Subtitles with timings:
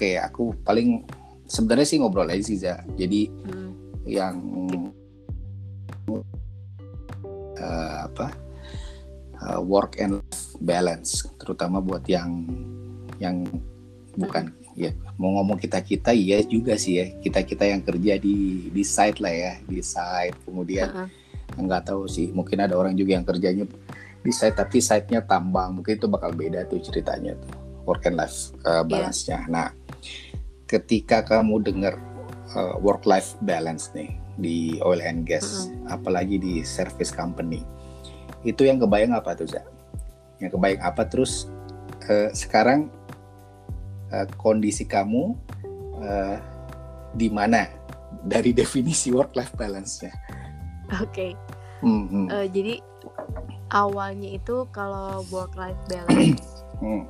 [0.00, 1.04] Oke, aku paling
[1.44, 2.80] sebenarnya sih ngobrol aja sih Za.
[2.96, 3.76] Jadi Hmm.
[4.08, 4.40] yang
[7.60, 8.32] eh, apa
[9.44, 10.24] eh, work and
[10.64, 12.48] balance, terutama buat yang
[13.20, 13.44] yang
[14.16, 14.88] bukan ya
[15.20, 19.20] mau ngomong kita kita iya juga sih ya kita kita yang kerja di di site
[19.20, 21.60] lah ya di site kemudian Heeh.
[21.60, 23.68] nggak tahu sih mungkin ada orang juga yang kerjanya
[24.24, 28.52] di site tapi site-nya tambang mungkin itu bakal beda tuh ceritanya tuh work and life
[28.62, 29.50] uh, balance-nya.
[29.50, 29.72] Nah,
[30.70, 31.98] ketika kamu dengar
[32.54, 37.66] uh, work life balance nih di oil and gas, apalagi di service company,
[38.46, 39.66] itu yang kebayang apa tuh, Za?
[40.38, 41.50] Yang kebayang apa terus
[42.06, 42.86] uh, sekarang
[44.14, 45.34] uh, kondisi kamu
[45.98, 46.38] uh,
[47.18, 47.66] di mana
[48.22, 50.14] dari definisi work life balance-nya?
[51.02, 51.34] Oke.
[51.80, 52.74] Hmm, hmm, Eh, jadi
[53.72, 57.08] awalnya itu kalau work life balance hmm.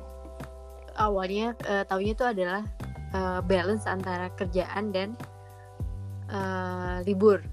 [0.95, 2.63] awalnya eh, taunya itu adalah
[3.11, 5.13] eh, balance antara kerjaan dan
[6.31, 7.43] eh, libur.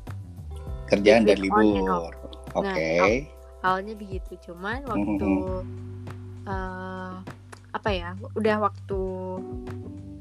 [0.89, 2.12] Kerjaan dan libur.
[2.55, 2.64] Oke.
[2.64, 5.67] Nah, Awalnya begitu, cuman waktu Mhm.
[6.47, 7.14] eh,
[7.75, 9.01] apa ya, udah waktu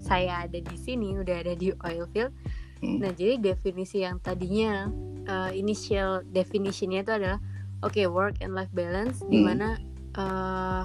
[0.02, 2.34] saya ada di sini, udah ada di oil field.
[2.82, 2.98] Hmm.
[3.02, 4.90] Nah, jadi definisi yang tadinya
[5.28, 7.40] eh, initial definitionnya itu adalah
[7.86, 9.46] oke work and life balance, di Hmm.
[9.54, 9.70] mana
[10.18, 10.84] eh,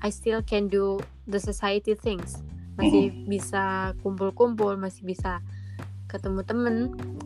[0.00, 0.98] I still can do
[1.28, 2.40] the society things,
[2.80, 5.44] masih bisa kumpul-kumpul, masih bisa
[6.08, 6.76] ketemu temen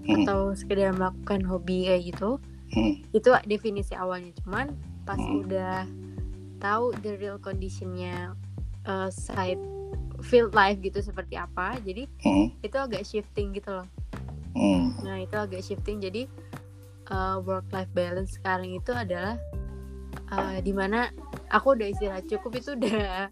[0.05, 0.27] Hmm.
[0.27, 2.31] atau sekedar melakukan hobi kayak gitu.
[2.75, 3.01] Hmm.
[3.15, 4.75] Itu definisi awalnya, cuman
[5.09, 5.47] pas Hmm.
[5.47, 5.89] udah
[6.61, 8.35] tahu the real conditionnya
[8.85, 9.63] eh, side
[10.21, 12.53] field life gitu seperti apa, jadi Hmm.
[12.61, 13.89] itu agak shifting gitu loh.
[14.53, 14.93] Hmm.
[15.01, 16.29] Nah itu agak shifting jadi
[17.45, 19.37] work life balance sekarang itu adalah
[20.33, 21.13] uh, di mana
[21.53, 23.29] aku udah istirahat cukup itu udah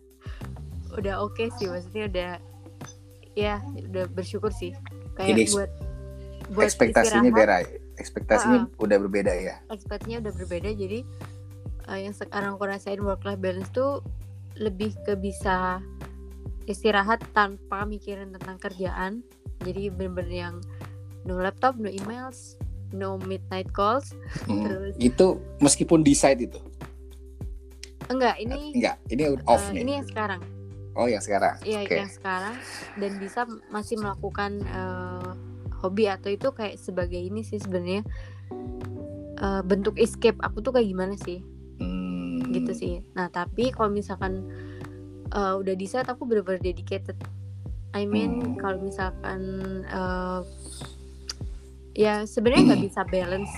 [0.96, 2.30] udah oke sih maksudnya udah
[3.32, 3.54] ya
[3.88, 4.76] udah bersyukur sih.
[5.16, 5.70] Kayak Jadi, buat
[6.52, 7.56] buat ekspektasinya beda
[7.96, 8.82] ekspektasinya Ah.
[8.84, 9.56] udah berbeda ya?
[9.72, 11.00] Ekspektasinya udah berbeda jadi
[11.88, 14.04] uh, yang sekarang aku rasain work life balance tuh
[14.56, 15.80] lebih ke bisa
[16.68, 19.24] istirahat tanpa mikirin tentang kerjaan.
[19.62, 20.56] Jadi bener-bener yang
[21.24, 22.58] no laptop no emails
[22.92, 24.12] no midnight calls.
[24.48, 24.66] Hmm.
[24.66, 25.26] terus itu
[25.62, 26.60] meskipun di site itu?
[28.10, 29.82] Enggak ini enggak ini off uh, nih.
[29.86, 30.40] ini yang sekarang
[30.94, 32.56] oh yang sekarang Iya oke yang sekarang
[32.96, 35.30] dan bisa masih melakukan eh,
[35.78, 38.02] hobi atau itu kayak sebagai ini sih sebenarnya
[39.38, 41.40] eh, bentuk escape aku tuh kayak gimana sih
[41.82, 42.38] Hmm.
[42.54, 42.94] gitu sih.
[43.16, 44.46] Nah tapi kalau misalkan
[45.28, 47.16] eh, udah di saat aku bener-bener dedicated.
[47.92, 48.56] I mean Hmm.
[48.56, 49.40] kalau misalkan
[49.84, 50.40] eh,
[51.94, 53.52] ya sebenarnya nggak bisa balance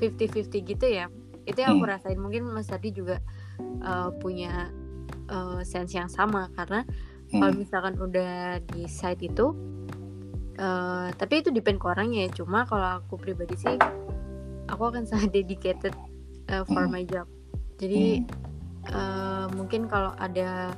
[0.00, 1.06] 50-50 gitu ya.
[1.44, 1.92] Itu yang aku Hmm.
[1.92, 3.20] rasain mungkin Mas Ardi juga
[3.80, 4.68] eh, punya
[5.30, 6.82] eh, sense yang sama karena
[7.30, 7.62] kalau Hmm.
[7.62, 9.54] misalkan udah di site itu
[10.58, 13.78] eh, tapi itu depend ke orangnya ya cuma kalau aku pribadi sih
[14.66, 15.94] aku akan sangat dedicated
[16.50, 16.92] eh, for Hmm.
[16.92, 17.30] my job
[17.78, 18.18] jadi
[18.90, 20.74] eh, mungkin kalau ada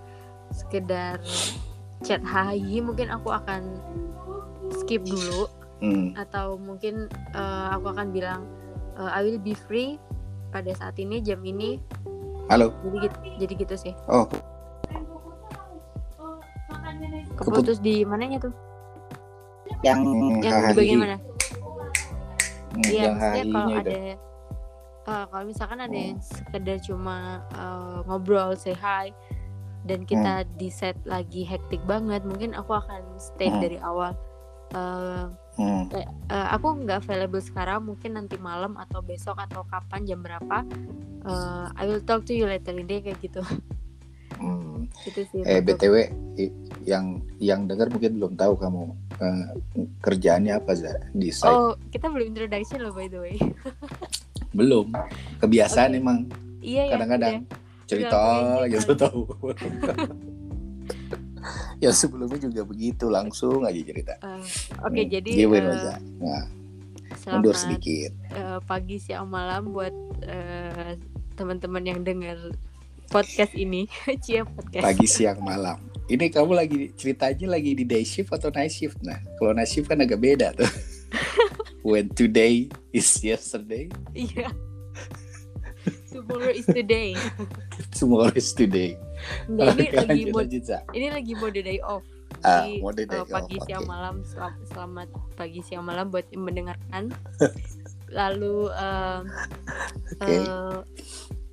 [0.52, 1.16] sekedar
[2.04, 3.62] chat hai mungkin aku akan
[4.76, 5.48] skip dulu
[5.82, 6.14] Hmm.
[6.14, 8.44] atau mungkin eh, aku akan bilang
[9.00, 9.96] eh, I will be free
[10.52, 11.80] pada saat ini jam ini
[12.48, 12.72] halo?
[12.82, 13.94] Jadi gitu, jadi gitu sih.
[14.06, 14.26] Oh.
[17.36, 18.54] Keputus di mananya tuh?
[19.82, 19.98] Yang
[20.42, 21.19] yang di bagian mana
[22.72, 24.16] Hmm, Iya, maksudnya kalau ada eh,
[25.28, 26.08] kalau misalkan ada Hmm.
[26.08, 27.16] yang sekedar cuma
[27.52, 29.12] eh, ngobrol, say hi,
[29.84, 33.60] dan kita di set lagi hektik banget, mungkin aku akan stay Hmm.
[33.60, 34.16] dari awal.
[34.72, 35.84] Eh, Hmm.
[35.92, 40.64] eh, aku nggak available sekarang, mungkin nanti malam atau besok atau kapan jam berapa.
[41.22, 43.44] eh, I will talk to you later in the day kayak gitu.
[44.42, 44.90] Hmm.
[45.06, 45.40] gitu sih.
[45.46, 46.10] eh btw
[46.82, 48.82] yang yang dengar mungkin belum tahu kamu
[49.22, 49.44] eh,
[50.02, 53.36] kerjaannya apa Za di site Oh, kita belum introduction loh by the way.
[54.58, 54.90] belum
[55.38, 56.00] kebiasaan Oke.
[56.02, 56.19] emang
[56.60, 56.98] iya ya.
[56.98, 57.37] kadang-kadang
[57.87, 58.19] cerita
[58.64, 59.20] aja udah, tuh tahu
[61.85, 64.15] ya sebelumnya juga begitu langsung aja cerita.
[64.23, 64.43] Eh,
[64.83, 65.94] Oke, Hmm, jadi eh, Za?
[66.19, 66.43] nah
[67.29, 68.11] mundur sedikit.
[68.33, 69.94] eh, pagi siang malam buat
[70.25, 70.97] eh,
[71.37, 72.39] teman-teman yang dengar
[73.09, 73.87] podcast ini.
[74.25, 74.85] Cia podcast.
[74.85, 75.79] Pagi siang malam.
[76.11, 78.99] Ini kamu lagi ceritanya lagi di day shift atau night shift?
[79.00, 80.69] Nah kalau night shift kan agak beda tuh.
[81.87, 83.91] When today is yesterday.
[84.15, 84.50] Iya
[86.22, 87.10] tomorrow is today
[87.98, 88.94] tomorrow is today
[89.46, 90.58] Nggak, ini Oke, lagi lanjut, mode
[90.92, 92.02] ini lagi mode day off
[92.42, 93.90] ah Jadi, mode day eh, pagi off, siang oke.
[93.90, 97.10] malam selam- selamat pagi siang malam buat yang mendengarkan
[98.19, 99.20] lalu eh,
[100.16, 100.30] Oke.
[100.30, 100.78] eh,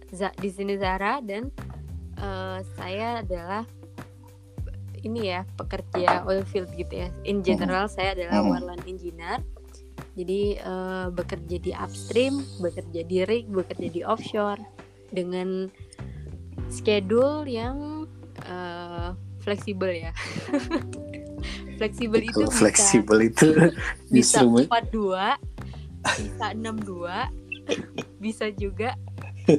[0.09, 1.53] Za- di sini Zara dan
[2.15, 3.61] eh, saya adalah
[4.99, 7.09] ini ya pekerja oil field gitu ya.
[7.23, 8.51] In general saya adalah Hmm.
[8.51, 9.39] wireline engineer.
[10.19, 14.59] Jadi eh, bekerja di upstream, bekerja di rig, bekerja di offshore
[15.15, 15.71] dengan
[16.67, 18.03] schedule yang
[18.43, 20.11] eh, fleksibel ya.
[21.79, 23.47] fleksibel itu fleksibel itu?
[24.11, 25.39] bisa justru 42,
[26.03, 28.99] bisa 62, bisa juga.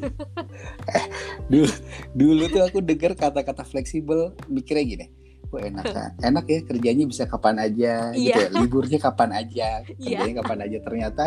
[1.51, 1.67] Dulu
[2.15, 5.07] dulu tuh aku dengar kata-kata fleksibel mikirnya gini
[5.51, 6.05] Wah enak ya.
[6.23, 8.47] enak ya kerjanya bisa kapan aja gitu Iya.
[8.47, 8.55] ya.
[8.55, 11.25] liburnya kapan aja kerjanya kapan aja ternyata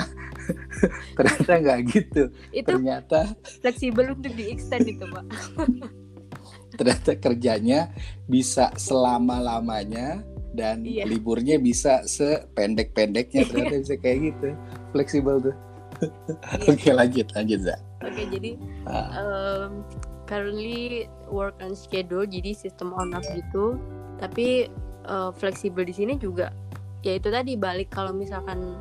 [1.19, 3.19] ternyata nggak gitu itu ternyata
[3.59, 5.23] fleksibel untuk di extend itu pak.
[6.79, 7.91] ternyata kerjanya
[8.25, 10.23] bisa selama lamanya
[10.53, 11.03] dan Iya.
[11.03, 14.49] liburnya bisa sependek-pendeknya ternyata bisa kayak gitu
[14.89, 15.55] fleksibel tuh
[15.99, 16.71] Iya.
[16.71, 19.83] oke lanjut lanjut za Oke jadi Ah, um,
[20.23, 23.79] currently work on schedule jadi sistem on off gitu
[24.21, 24.69] tapi
[25.07, 26.53] uh, fleksibel di sini juga
[27.03, 28.79] ya itu tadi balik kalau misalkan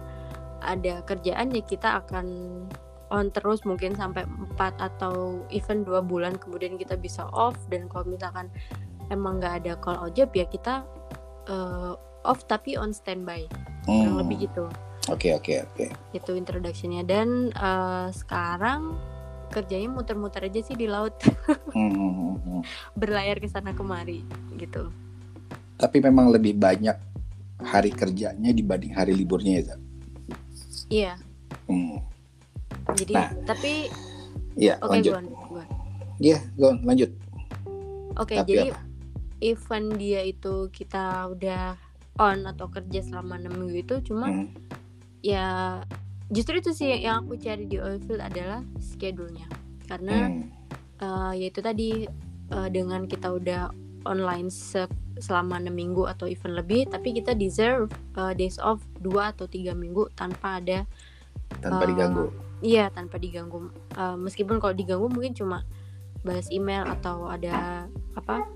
[0.62, 2.26] ada kerjaan ya kita akan
[3.12, 4.25] on terus mungkin sampai
[4.56, 7.55] 4 atau even dua bulan kemudian kita bisa off.
[7.69, 8.49] Dan kalau misalkan
[9.12, 10.88] emang nggak ada call out job ya kita
[11.52, 11.93] uh,
[12.25, 13.44] off tapi on standby.
[13.85, 14.64] Kurang hmm, lebih gitu.
[15.12, 15.87] Oke oke oke.
[16.17, 17.05] Itu introductionnya.
[17.05, 18.96] Dan uh, sekarang
[19.52, 21.12] kerjanya muter-muter aja sih di laut.
[21.73, 22.62] Hmm, hmm, hmm, hmm.
[22.96, 24.25] berlayar ke sana kemari
[24.56, 24.88] gitu.
[25.77, 26.95] Tapi memang lebih banyak
[27.63, 29.77] hari kerjanya dibanding hari liburnya ya Za?
[30.93, 31.13] Iya,
[31.69, 31.99] Hmm.
[32.99, 33.89] jadi Nah, tapi
[34.53, 35.15] Iya, oke lanjut.
[36.21, 37.11] Iya, go on, lanjut.
[38.21, 38.69] Oke, Tapi jadi
[39.41, 41.75] event dia itu kita udah
[42.21, 44.47] on atau kerja selama 6 minggu itu cuma Hmm.
[45.25, 45.81] ya
[46.29, 49.49] justru itu sih yang aku cari di oilfield adalah schedule-nya.
[49.89, 50.45] Karena Hmm.
[51.01, 51.91] eh, ya itu tadi
[52.53, 53.73] eh, dengan kita udah
[54.04, 59.32] online se- selama 6 minggu atau even lebih tapi kita deserve eh, days off 2
[59.32, 60.84] atau tiga minggu tanpa ada
[61.60, 62.25] Tanpa Eh, diganggu.
[62.62, 63.69] Iya tanpa diganggu.
[63.93, 65.62] Eh, meskipun kalau diganggu mungkin cuma
[66.22, 68.46] balas email atau ada apa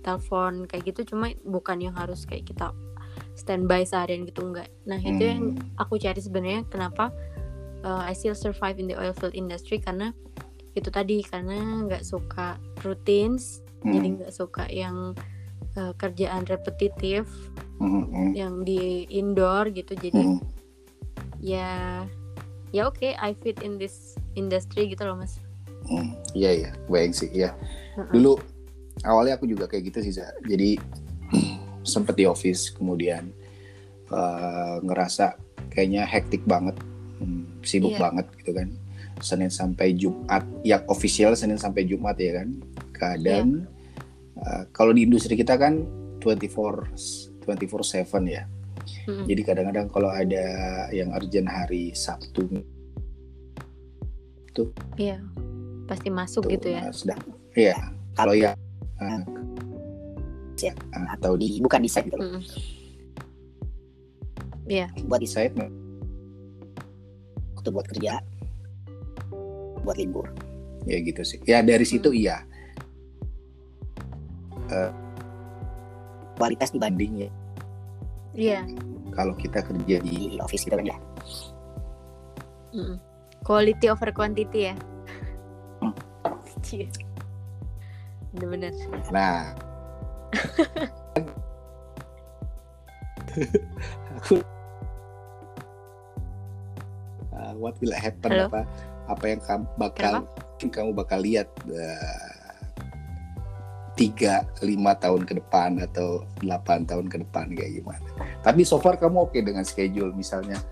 [0.00, 2.70] telepon kayak gitu cuma bukan yang harus kayak kita
[3.34, 4.70] standby seharian gitu enggak.
[4.84, 5.76] Nah itu yang Hmm.
[5.76, 7.10] aku cari sebenarnya kenapa
[7.82, 10.14] uh, I still survive in the oil field industry karena
[10.72, 13.92] itu tadi karena nggak suka routines Hmm.
[13.94, 15.14] jadi nggak suka yang
[15.76, 17.28] uh, kerjaan repetitif
[17.78, 20.42] Hmm, yang di indoor gitu jadi hmm.
[21.38, 22.02] ya
[22.74, 25.38] ya oke I fit in this industry gitu loh mas
[25.86, 27.54] Hmm, Iya iya, bayang sih ya.
[27.96, 28.12] Heeh.
[28.12, 28.36] Dulu
[29.06, 30.34] awalnya aku juga kayak gitu sih, Za.
[30.44, 30.76] Jadi
[31.86, 33.30] sempet di office, kemudian
[34.10, 35.38] eh, ngerasa
[35.70, 36.76] kayaknya hektik banget,
[37.22, 38.04] hmm, sibuk Iya.
[38.04, 38.68] banget gitu kan.
[39.24, 42.52] Senin sampai Jumat, yang official Senin sampai Jumat ya kan.
[42.98, 43.64] Kadang
[44.42, 45.86] eh, kalau di industri kita kan
[46.20, 48.44] 24 24/7 ya.
[49.08, 49.24] Mm-mm.
[49.24, 50.44] Jadi kadang-kadang kalau ada
[50.92, 52.44] yang urgent hari Sabtu
[54.98, 55.22] Iya
[55.88, 57.16] pasti masuk tuh, gitu ya sedang
[57.56, 57.78] iya
[58.12, 58.52] kalau ya
[59.00, 59.22] uh,
[60.58, 60.74] Ya.
[60.74, 62.18] uh, atau di di bukan di site gitu.
[62.18, 62.42] Mm-mm.
[64.68, 65.54] Iya buat di site
[67.56, 68.18] waktu buat kerja
[69.86, 70.28] buat libur
[70.84, 72.20] ya gitu sih ya dari situ Hmm.
[72.20, 72.36] iya
[76.38, 77.30] kualitas dibanding bandingnya
[78.36, 78.62] iya.
[79.16, 80.98] Kalau kita kerja di office gitu kan ya
[83.48, 84.74] quality over quantity ya?
[85.80, 85.94] Hmm.
[86.60, 86.84] Cie.
[88.36, 88.76] bener-bener.
[89.08, 89.56] Nah.
[94.20, 94.44] Aku
[97.38, 98.50] Uh, what will happen Halo?
[98.50, 98.66] apa?
[99.06, 100.26] Apa yang kamu bakal
[100.58, 102.27] kamu bakal lihat uh,
[103.98, 108.06] tiga lima tahun ke depan atau delapan tahun ke depan kayak gimana
[108.46, 110.62] tapi so far kamu oke dengan schedule misalnya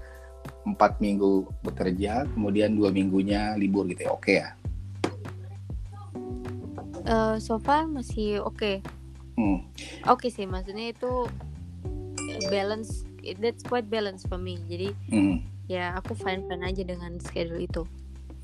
[0.63, 4.51] empat minggu bekerja kemudian dua minggunya libur gitu ya oke ya
[7.07, 8.83] Eh, so far masih oke
[9.37, 9.63] Hmm.
[10.09, 11.29] oke sih maksudnya itu
[12.49, 13.05] balance
[13.39, 15.45] that's quite balance for me jadi Hmm.
[15.69, 17.83] ya aku fine fine aja dengan schedule itu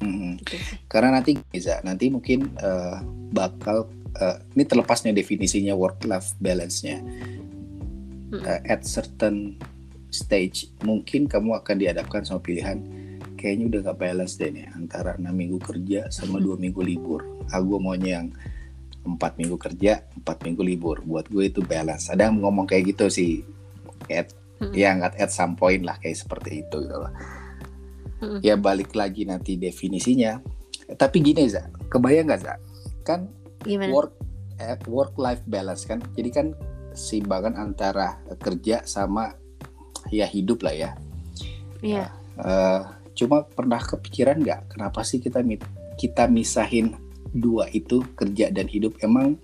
[0.02, 0.34] Hmm.
[0.42, 0.58] gitu
[0.90, 2.98] Karena nanti bisa, nanti mungkin eh,
[3.30, 3.86] bakal
[4.18, 7.00] eh, ini terlepasnya definisinya work life balance-nya.
[8.32, 9.60] Eh, at certain
[10.08, 12.80] stage mungkin kamu akan dihadapkan sama pilihan
[13.36, 17.26] kayaknya udah gak balance deh nih antara enam minggu kerja sama dua minggu libur.
[17.50, 18.30] Aku maunya yang
[19.02, 21.02] empat minggu kerja, empat minggu libur.
[21.02, 22.06] Buat gue itu balance.
[22.06, 23.42] Ada yang ngomong kayak gitu sih.
[24.06, 24.30] At,
[24.62, 24.78] Mm-mm.
[24.78, 27.12] ya at, at some point lah kayak seperti itu gitu loh.
[28.22, 28.38] Mm-mm.
[28.46, 30.38] Ya balik lagi nanti definisinya.
[30.94, 32.54] Tapi gini za, kebayang nggak za?
[33.02, 33.26] Kan
[33.64, 34.12] gimana work
[34.58, 35.98] eh, work life balance kan.
[36.14, 36.46] Jadi kan
[36.92, 39.32] keseimbangan antara kerja sama
[40.12, 40.90] ya hidup lah ya.
[41.80, 42.12] Iya.
[42.38, 42.80] Eh,
[43.12, 45.40] cuma pernah kepikiran nggak kenapa sih kita
[46.00, 46.96] kita misahin
[47.32, 48.96] dua itu kerja dan hidup?
[49.00, 49.36] Emang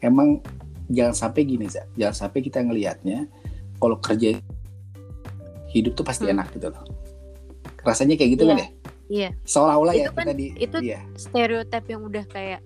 [0.00, 0.40] emang
[0.88, 1.84] jangan sampai gini Za.
[1.94, 3.26] Jangan sampai kita ngelihatnya
[3.76, 4.38] kalau kerja
[5.70, 6.40] hidup tuh pasti Hmm.
[6.40, 6.80] enak gitu loh.
[7.84, 8.50] Rasanya kayak gitu Iya.
[8.50, 8.68] kan ya?
[9.06, 9.28] Iya.
[9.46, 11.00] Seolah-olah ya kan- kita di itu- iya.
[11.14, 12.60] Stereotip yang udah kayak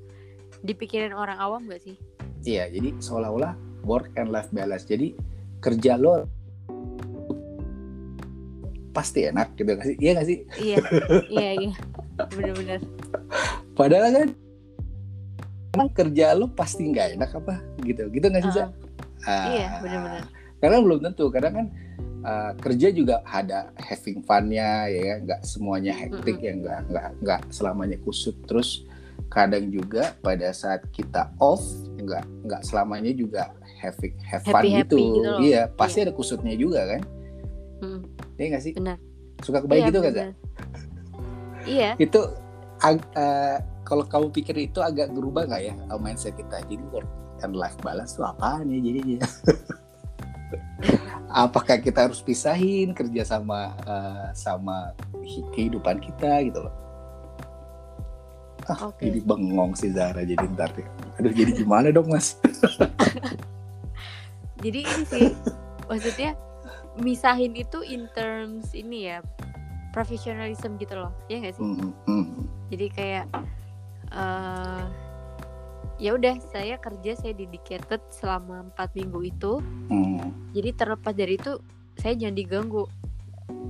[0.61, 1.97] dipikirin orang awam gak sih?
[2.45, 3.53] Iya, jadi seolah-olah
[3.85, 4.89] work and life balance.
[4.89, 5.13] Jadi
[5.61, 6.25] kerja lo
[8.91, 9.97] pasti enak gitu nggak sih?
[10.01, 10.39] Iya nggak sih?
[10.61, 10.77] iya.
[11.35, 11.73] iya, iya.
[12.33, 12.81] Bener-bener.
[13.77, 14.29] Padahal kan
[15.77, 17.55] emang kerja lo pasti nggak enak apa
[17.87, 18.09] gitu?
[18.11, 18.53] Gitu nggak sih?
[18.53, 18.67] Za?
[18.67, 19.29] Uh-uh.
[19.29, 20.25] Ah, Iya, bener-bener.
[20.61, 21.25] Karena belum tentu.
[21.29, 21.67] Kadang kan
[22.25, 27.97] ah, kerja juga ada having fun-nya ya, nggak semuanya hektik ya, nggak nggak nggak selamanya
[28.01, 28.37] kusut.
[28.49, 28.85] Terus
[29.31, 31.63] kadang juga pada saat kita off
[31.97, 35.15] nggak nggak selamanya juga having have fun Happy-happy gitu.
[35.17, 35.39] gitu loh.
[35.41, 37.01] Iya, pasti ada kusutnya juga kan?
[37.81, 38.01] Mm,
[38.37, 38.73] Iya nggak sih?
[38.77, 38.97] benar.
[39.41, 40.15] Suka kebayang Iya, gitu kan?
[41.65, 41.91] Iya.
[41.97, 42.21] Itu
[43.17, 43.57] eh,
[43.87, 46.61] kalau kamu pikir itu agak berubah nggak ya uh, mindset kita?
[46.69, 47.09] Jadi work
[47.41, 49.19] and life balance itu apaan ya jadinya?
[51.31, 54.91] Apakah kita harus pisahin kerja sama eh, sama
[55.23, 56.75] hi- kehidupan kita gitu loh?
[58.67, 59.03] Ah, Oke.
[59.03, 60.85] jadi bengong sih Zara jadi ntar deh.
[61.17, 62.37] Aduh jadi gimana dong mas?
[64.61, 65.25] Jadi ini sih
[65.89, 66.37] maksudnya
[66.99, 69.25] misahin itu in terms ini ya
[69.91, 71.13] professionalism gitu loh.
[71.27, 71.65] Ya nggak sih?
[71.65, 72.25] Hmm, hmm,
[72.69, 73.25] Jadi kayak
[74.13, 74.85] eh
[75.97, 79.53] ya udah saya kerja saya dedicated selama empat minggu itu.
[79.89, 80.53] hmm.
[80.53, 81.57] Jadi terlepas dari itu
[81.97, 82.85] saya jangan diganggu.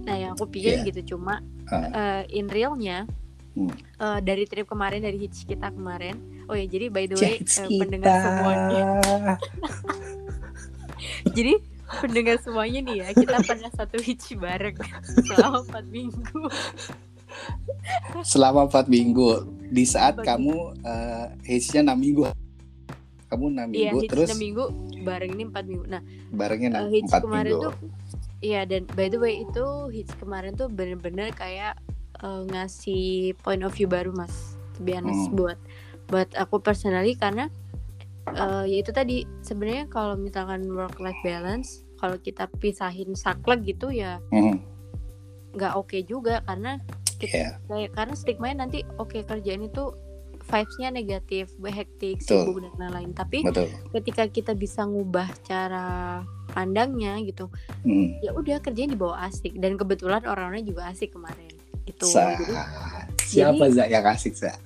[0.03, 0.89] Nah yang aku pikirin Iya.
[0.91, 1.39] gitu cuma
[1.71, 1.87] Ah.
[1.87, 3.07] eh, in realnya
[3.51, 3.75] Hmm.
[3.75, 6.47] eh, dari trip kemarin dari hitch kita kemarin.
[6.47, 8.85] Oh ya jadi by the way eh, pendengar semuanya.
[11.37, 11.55] Jadi
[11.91, 14.79] pendengar semuanya nih ya kita pernah satu hitch bareng
[15.27, 16.41] selama empat minggu.
[18.23, 22.23] Selama empat minggu di saat Bagi- kamu uh, hitch-nya enam minggu.
[23.31, 24.65] Kamu enam Iya minggu hitch terus enam minggu
[25.03, 25.85] bareng ini empat minggu.
[25.89, 27.67] Nah barengnya hitch empat kemarin minggu.
[27.67, 27.75] tuh
[28.41, 31.77] Iya dan by the way itu hitch kemarin tuh bener-bener kayak
[32.21, 35.37] eh, ngasih point of view baru mas, to be honest Hmm.
[35.37, 35.59] buat
[36.07, 37.47] buat aku personally karena
[38.29, 43.91] eh ya itu tadi sebenarnya kalau misalkan work life balance kalau kita pisahin saklek gitu
[43.91, 44.61] ya Hmm,
[45.53, 46.79] nggak oke juga karena
[47.21, 47.61] Iya.
[47.67, 49.93] kayak karena stigma nanti oke kerjaan itu
[50.41, 53.13] vibes-nya negatif, hektik, sibuk dan lain-lain.
[53.13, 53.69] Tapi betul.
[53.93, 55.87] ketika kita bisa ngubah cara
[56.51, 57.47] pandangnya gitu,
[57.85, 58.19] Hmm.
[58.19, 61.50] ya udah kerjanya dibawa asik dan kebetulan orang-orangnya juga asik kemarin
[61.91, 62.07] gitu.
[62.07, 62.55] Sa- Jadi
[63.27, 64.53] siapa Za yang asik Za?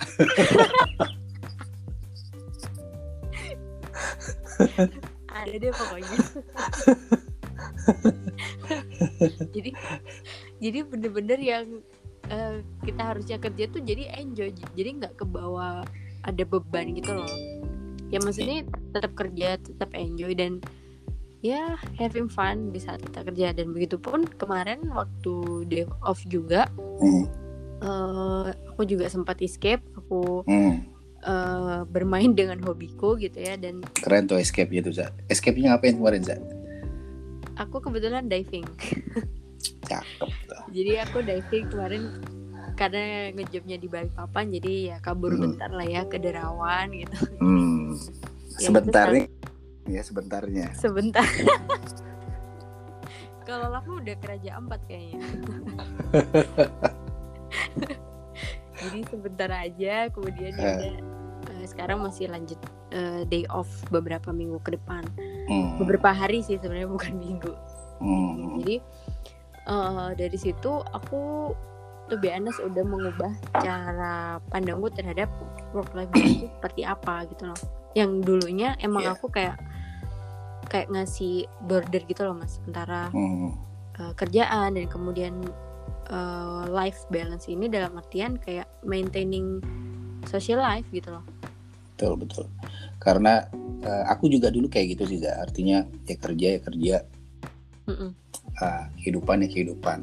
[5.34, 6.14] ada deh pokoknya.
[9.54, 9.70] jadi
[10.62, 11.66] jadi bener-bener yang
[12.32, 15.84] eh, kita harusnya kerja tuh jadi enjoy jadi nggak kebawa
[16.24, 17.28] ada beban gitu loh
[18.08, 18.64] ya maksudnya
[18.94, 20.62] tetap kerja tetap enjoy dan
[21.44, 25.34] ya having fun di saat kita kerja dan begitu pun kemarin waktu
[25.66, 26.64] day off juga
[26.96, 27.28] Hmm,
[27.78, 30.74] eh, aku juga sempat escape aku hmm.
[31.20, 35.12] eh, bermain dengan hobiku gitu ya dan Keren tuh escape gitu Za.
[35.26, 36.36] Escape-nya ngapain kemarin Za?
[37.54, 38.64] aku kebetulan diving
[39.84, 40.02] Cakep
[40.48, 40.62] tuh.
[40.72, 42.02] jadi aku diving kemarin
[42.74, 45.44] karena ngejobnya di Balikpapan jadi ya kabur Hmm.
[45.46, 47.92] bentar lah ya ke Derawan gitu Hmm.
[48.54, 49.26] Ya, Sebentar nih.
[49.84, 50.72] Ya sebentarnya.
[50.72, 51.22] sebentar
[53.44, 55.20] kalau lama udah ke Raja Ampat kayaknya
[58.74, 60.96] jadi sebentar aja kemudian udah,
[61.52, 62.58] eh, sekarang masih lanjut
[62.90, 65.02] eh, day off beberapa minggu ke depan
[65.44, 65.76] Hmm.
[65.76, 67.52] beberapa hari sih sebenarnya bukan minggu
[68.00, 68.58] Hmm.
[68.58, 68.80] jadi
[69.68, 71.52] eh, dari situ aku
[72.04, 75.28] tuh honest udah mengubah cara pandangku terhadap
[75.72, 77.60] work life balance itu seperti apa gitu loh
[77.94, 79.14] yang dulunya emang Iya.
[79.14, 79.56] aku kayak
[80.66, 83.54] kayak ngasih border gitu loh mas antara Hmm.
[83.94, 85.34] eh, kerjaan dan kemudian
[86.04, 89.62] eh, life balance ini dalam artian kayak maintaining
[90.26, 91.24] social life gitu loh
[91.94, 92.46] Betul betul.
[92.98, 93.46] Karena
[93.80, 95.38] eh, aku juga dulu kayak gitu sih Za.
[95.38, 96.96] Artinya ya kerja ya kerja,
[97.86, 98.10] Mm-mm.
[98.58, 99.98] ah, kehidupan ya kehidupan.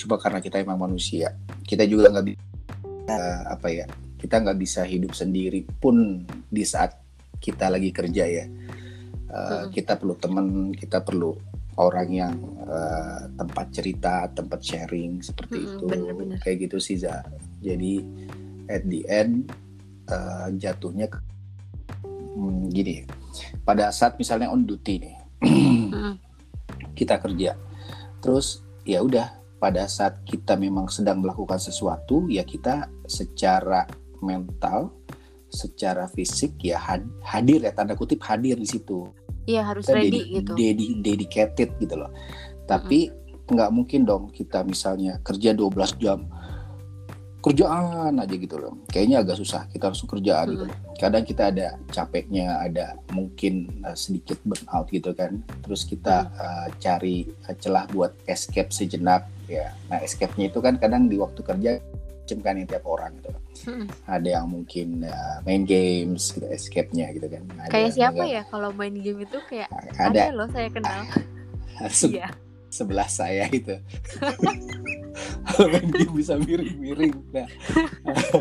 [0.00, 3.16] Coba karena kita emang manusia, kita juga nggak bisa
[3.52, 3.84] apa ya,
[4.16, 6.96] kita nggak bisa hidup sendiri pun di saat
[7.40, 8.44] kita lagi kerja ya.
[9.30, 9.72] Mm-mm.
[9.72, 11.32] Kita perlu teman, kita perlu
[11.80, 12.34] orang yang
[12.68, 15.84] eh, tempat cerita, tempat sharing seperti Mm-mm, itu.
[15.88, 16.38] bener-bener.
[16.44, 17.24] Kayak gitu sih Za.
[17.64, 18.04] Jadi
[18.68, 19.50] at the end
[20.06, 21.22] eh, jatuhnya ke-
[22.34, 23.02] hmm, gini
[23.62, 25.16] pada saat misalnya on duty nih
[25.90, 26.14] Mm.
[26.94, 27.58] kita kerja
[28.22, 29.26] terus ya udah
[29.58, 33.84] pada saat kita memang sedang melakukan sesuatu ya kita secara
[34.22, 34.94] mental
[35.50, 39.10] secara fisik ya had- hadir ya tanda kutip hadir di situ.
[39.44, 40.52] Iya harus kita ready dedi- gitu.
[40.54, 42.10] dedi- dedicated gitu loh.
[42.64, 43.10] Tapi
[43.50, 46.22] nggak mungkin dong kita misalnya kerja 12 jam
[47.40, 48.76] kerjaan aja gitu loh.
[48.92, 50.76] Kayaknya agak susah kita langsung kerjaan gitu loh.
[51.00, 55.40] Kadang kita ada capeknya ada mungkin uh, sedikit burnout gitu kan.
[55.64, 57.24] Terus kita uh, cari
[57.56, 59.72] celah buat escape sejenak ya.
[59.88, 61.80] Nah escape-nya itu kan kadang di waktu kerja
[62.30, 63.42] macam kan yang tiap orang gitu loh.
[63.60, 63.86] Mm.
[64.06, 68.42] ada yang mungkin uh, main games gitu escape-nya gitu kan Ada Kayak siapa juga- ya
[68.46, 71.02] kalau main game itu kayak ada ada loh saya kenal.
[71.90, 72.30] se- Iya.
[72.68, 73.74] sebelah saya itu
[75.42, 77.48] Kalau main game bisa miring-miring nah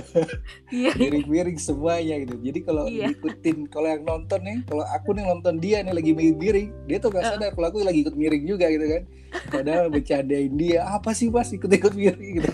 [0.72, 0.91] Iya.
[0.93, 3.10] miring-miring semuanya gitu jadi kalau Iya.
[3.10, 7.10] ngikutin kalau yang nonton nih kalau aku nih nonton dia nih lagi miring-miring dia tuh
[7.10, 7.29] gak Uh.
[7.34, 9.03] sadar kalau aku lagi ikut miring juga gitu kan
[9.50, 12.51] padahal bercandain dia apa sih mas ikut-ikut miring gitu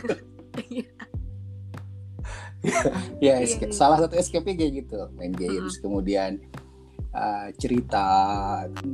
[0.65, 0.87] Iya.
[3.23, 3.77] ya Iya, escape- iya.
[3.77, 6.41] salah satu escape kayak gitu main games kemudian
[7.11, 8.05] uh, cerita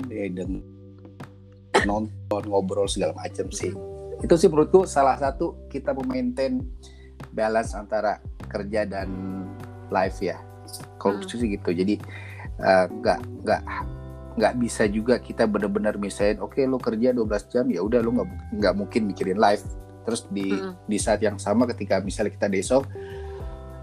[0.09, 0.61] dan
[1.81, 3.73] nonton ngobrol segala macam sih
[4.21, 6.61] itu sih menurutku salah satu kita memaintain
[7.31, 9.09] balance antara kerja dan
[9.89, 10.37] life ya
[10.97, 11.25] kalau Hmm.
[11.25, 11.97] sih gitu jadi
[12.59, 13.61] uh, nggak nggak
[14.31, 18.29] nggak bisa juga kita benar-benar misain oke lo kerja 12 jam ya udah lo nggak
[18.55, 19.65] nggak mungkin mikirin life
[20.01, 20.73] terus di Mm.
[20.85, 22.85] di saat yang sama ketika misalnya kita off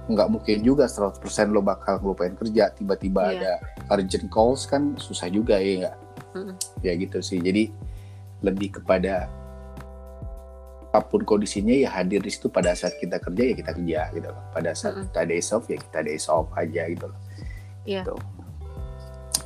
[0.08, 3.36] nggak mungkin juga 100% lo bakal ngelupain kerja tiba-tiba Iya.
[3.36, 3.52] ada
[3.92, 5.96] urgent calls kan susah juga ya nggak?
[6.28, 6.54] Mm.
[6.80, 7.72] ya gitu sih jadi
[8.40, 9.28] lebih kepada
[10.88, 14.28] apa pun kondisinya ya hadir di situ pada saat kita kerja ya kita kerja gitu
[14.28, 15.06] loh pada saat Mm-mm.
[15.08, 17.18] kita days off ya kita days off aja gitu loh
[17.84, 18.04] Iya.
[18.04, 18.14] Gitu.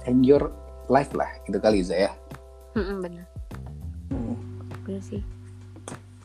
[0.04, 0.50] and your
[0.87, 2.12] life lah gitu kali Za ya
[2.72, 3.25] Mm-mm, bener.
[4.83, 5.22] Bener sih.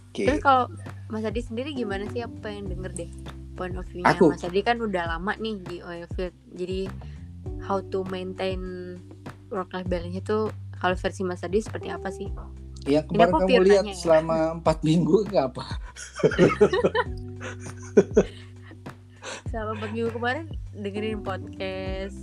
[0.10, 0.66] oke Terus kalau
[1.08, 3.12] Mas Adi sendiri gimana sih apa yang denger deh
[3.58, 6.86] point of view-nya Aku- Mas Adi kan udah lama nih di Oilfield jadi
[7.60, 8.62] how to maintain
[9.50, 12.30] work life balance itu kalau versi Mas Adi seperti apa sih?
[12.86, 14.00] Ini kemarin kamu lihat nanya ya.
[14.00, 15.66] selama empat minggu nggak apa
[19.48, 22.16] Selama empat minggu kemarin dengerin podcast,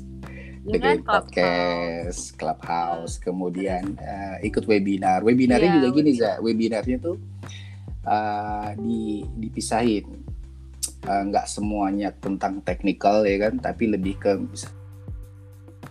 [0.64, 1.25] ya dengerin kan, Clubhouse.
[1.29, 5.20] podcast, clubhouse, kemudian eh, ikut webinar.
[5.20, 6.37] Webinarnya Iya, juga gini, webinar.
[6.37, 6.40] Za.
[6.40, 7.16] Webinarnya tuh
[8.07, 9.03] eh, di
[9.38, 10.05] dipisahin.
[11.04, 14.72] Eh, nggak semuanya tentang teknikal ya kan, tapi lebih ke mis-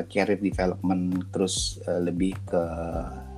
[0.10, 2.64] career development, terus eh, lebih ke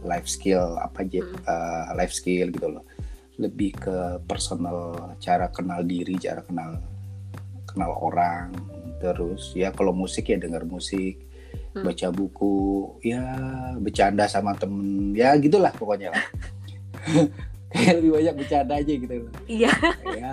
[0.07, 2.87] life skill apa aja, eh, life skill gitu loh.
[3.35, 6.79] Lebih ke personal, cara kenal diri, cara kenal
[7.67, 8.55] kenal orang,
[9.03, 11.19] terus ya kalau musik ya dengar musik
[11.75, 11.91] Hmm.
[11.91, 12.55] baca buku
[13.03, 13.19] ya
[13.83, 16.23] bercanda sama temen ya gitulah pokoknya lah
[17.73, 19.31] kayak lebih banyak bercanda aja gitu loh.
[19.45, 19.71] Iya.
[20.15, 20.31] ya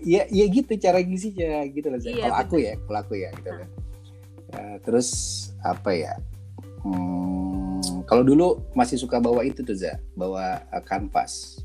[0.00, 1.98] ya ya gitu cara ngisinya gitu loh.
[1.98, 3.68] Iya, kalau aku ya kalau aku ya gitu kan
[4.46, 5.08] Ya, terus
[5.66, 6.14] apa ya
[6.86, 11.58] hmm, kalau dulu masih suka bawa itu tuh za bawa uh, kanvas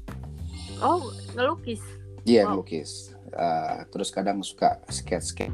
[0.79, 1.84] Oh, ngelukis.
[2.23, 2.63] Iya Wow.
[2.63, 5.53] ngelukis Uh, terus kadang suka sketch sketch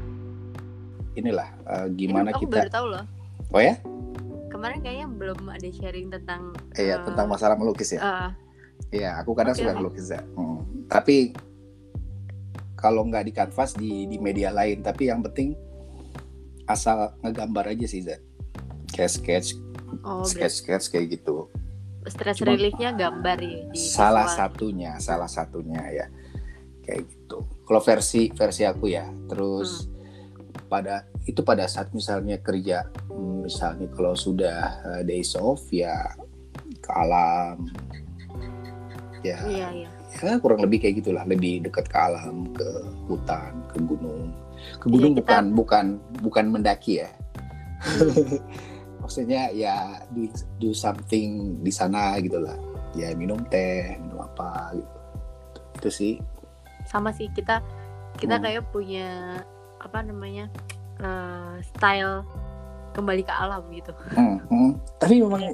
[1.12, 3.04] inilah uh, Ini gimana aku kita baru tahu loh.
[3.50, 3.76] oh ya
[4.48, 8.30] Kemarin kayaknya belum ada sharing tentang iya eh, tentang masalah melukis ya eh,
[8.90, 10.22] Iya, aku kadang Oke, suka ngelukis ya.
[10.38, 10.62] Hmm.
[10.86, 11.34] Tapi
[12.76, 15.56] kalau nggak di kanvas di di media lain, tapi yang penting
[16.66, 18.22] asal ngegambar aja sih, Zat.
[18.90, 19.48] Kayak sketch,
[20.06, 21.50] oh, sketch sketch kayak gitu.
[22.06, 24.38] stress relief-nya gambar ya di Salah visual.
[24.38, 26.06] satunya, salah satunya ya.
[26.86, 27.42] Kayak gitu.
[27.66, 29.10] Kalau versi versi aku ya.
[29.26, 30.70] Terus Hmm.
[30.70, 32.86] pada itu pada saat misalnya kerja,
[33.42, 36.14] misalnya kalau sudah uh, days off ya
[36.78, 37.66] ke alam.
[39.26, 39.88] Ya, Iya, iya.
[40.16, 42.68] ya kurang lebih kayak gitulah lebih dekat ke alam ke
[43.04, 44.30] hutan ke gunung
[44.76, 45.84] ke gunung Iya, kita- bukan bukan
[46.22, 47.10] bukan mendaki ya
[48.98, 49.76] maksudnya ya
[50.08, 50.26] do,
[50.58, 51.28] do something
[51.60, 52.56] di sana gitu lah
[52.92, 54.96] ya minum teh minum apa gitu
[55.76, 56.14] itu sih
[56.84, 57.60] Sama sih kita
[58.16, 58.44] kita Hmm.
[58.44, 59.42] kayak punya
[59.76, 60.46] apa namanya?
[60.96, 62.24] eh, style
[62.90, 63.92] kembali ke alam gitu.
[64.08, 64.70] Hmm, hmm.
[64.96, 65.52] tapi memang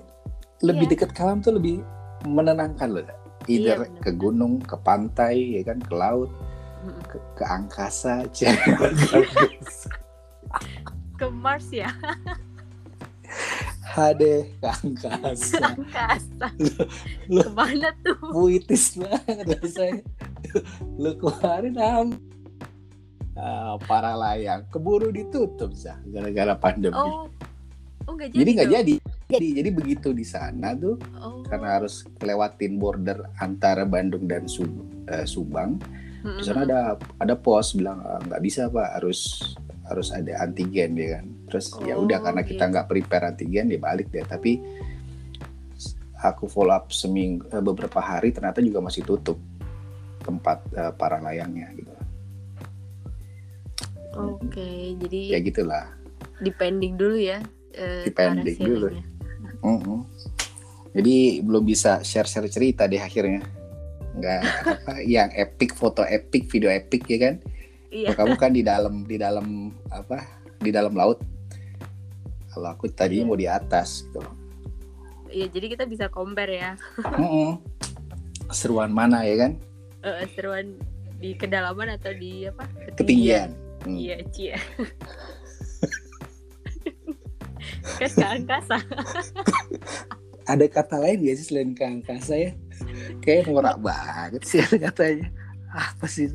[0.61, 0.92] lebih Iya.
[0.94, 1.82] dekat ke alam tuh lebih
[2.22, 3.02] menenangkan loh
[3.46, 4.00] either Iya, bener.
[4.00, 6.31] ke gunung ke pantai ya kan ke laut
[6.83, 7.02] Mm-mm.
[7.05, 8.26] ke, ke angkasa
[11.14, 11.90] Ke Mars ya.
[13.92, 16.48] Hade ke angkasa Angkasa.
[17.28, 18.16] lu- Ke mana tuh?
[18.26, 20.00] puitis banget rasanya
[20.94, 22.09] lu kemarin am
[23.35, 27.28] ah, para layang keburu ditutup sah gara-gara pandemi Oh,
[28.02, 28.38] Oh nggak jadi.
[28.38, 28.94] jadi nggak jadi
[29.33, 31.40] jadi jadi begitu di sana tuh Oh.
[31.42, 34.71] karena harus lewatin border antara Bandung dan Sub-
[35.07, 35.81] eh, Subang
[36.21, 36.38] Mm-mm.
[36.38, 36.81] di sana ada
[37.16, 39.42] ada pos bilang "Ah, nggak bisa pak harus
[39.85, 42.73] harus ada antigen ya kan terus ya udah Oh, karena kita gitu.
[42.73, 44.62] nggak prepare antigen dia balik deh tapi
[46.18, 49.37] aku follow up seminggu eh, beberapa hari ternyata juga masih tutup
[50.21, 51.90] tempat eh, para layangnya gitu
[54.12, 54.68] Oke,
[55.01, 55.87] jadi ya gitulah
[56.38, 57.40] depending dulu ya.
[57.73, 58.87] eh, Depending dulu.
[59.62, 59.87] Sharingnya.
[59.87, 60.01] Mm-mm.
[60.92, 63.40] jadi belum bisa share share cerita deh akhirnya
[64.12, 67.37] nggak apa yang epic foto epic video epic ya kan
[67.88, 68.16] Iya.
[68.16, 69.46] Kalau kamu kan di dalam di dalam
[69.87, 70.25] apa
[70.57, 71.20] di dalam laut
[72.48, 73.29] kalau aku tadinya Iya.
[73.29, 74.20] mau di atas gitu
[75.29, 76.72] Iya, jadi kita bisa compare ya.
[77.14, 77.61] Mm-mm.
[78.48, 79.53] seruan mana ya kan
[80.03, 80.77] Eh, seruan
[81.16, 82.64] di kedalaman atau di apa?
[82.96, 83.98] ketinggian Hmm.
[83.98, 84.55] Iya, cie.
[87.83, 88.77] kan ke angkasa.
[90.53, 92.51] ada kata lain gak sih selain ke angkasa ya?
[93.23, 95.27] Kayak norak banget sih ada katanya.
[95.73, 96.27] Apa sih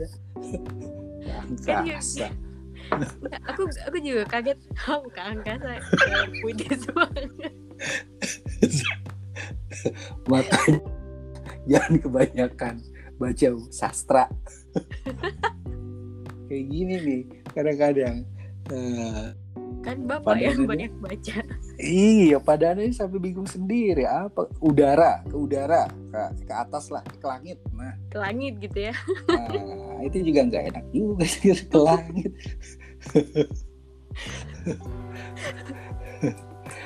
[1.63, 2.27] ya- angkasa
[3.43, 4.59] aku aku juga kaget.
[4.79, 5.75] Tahu ke angkasa.
[6.39, 7.31] Puitis banget.
[10.31, 10.79] makanya
[11.67, 12.75] jangan kebanyakan
[13.19, 14.25] baca sastra.
[16.47, 18.23] Kayak gini nih kadang-kadang
[18.67, 19.31] Eh,
[19.87, 21.35] Kan Bapak Padahal yang ini- banyak baca.
[21.79, 27.23] Iya, padahal ini sampai bingung sendiri apa udara ke udara ke, ke atas lah ke
[27.23, 27.55] langit.
[27.71, 28.93] Nah, Ke langit gitu ya.
[29.31, 29.47] nah,
[30.03, 32.31] itu juga nggak enak juga sih ke langit.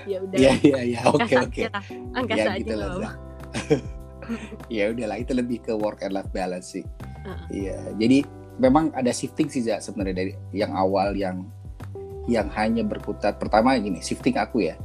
[0.05, 0.37] Ya udah.
[0.37, 1.61] Iya iya iya oke oke.
[1.65, 1.69] aja.
[2.13, 3.13] Angkasa Ya aja gitu nggak lah.
[4.77, 6.85] ya udahlah itu lebih ke work and life balance sih.
[7.49, 8.25] Iya, jadi
[8.57, 11.45] memang ada shifting sih sebenarnya dari yang awal yang
[12.29, 14.75] yang hanya berkutat pertama gini shifting aku ya.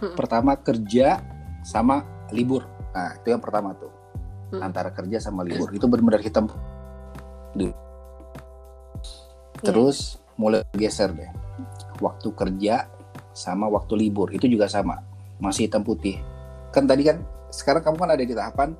[0.00, 0.16] Mm-mm.
[0.16, 1.24] Pertama kerja
[1.64, 2.68] sama libur.
[2.92, 3.92] Nah, itu yang pertama tuh.
[4.52, 4.60] Mm.
[4.60, 6.46] Antara kerja sama libur itu benar-benar hitam.
[9.64, 11.30] Terus mulai geser deh.
[12.04, 12.92] Waktu kerja
[13.32, 15.00] sama waktu libur itu juga sama.
[15.40, 16.20] Masih hitam putih.
[16.72, 18.76] Kan tadi kan sekarang kamu kan ada di tahapan